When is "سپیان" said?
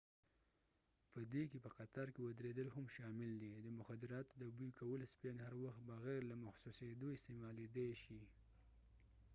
5.13-5.37